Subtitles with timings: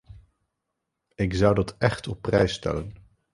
[1.15, 2.93] Ik zou dat echt op prijs stellen.